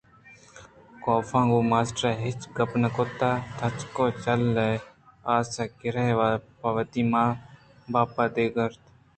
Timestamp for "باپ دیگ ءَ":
7.91-8.71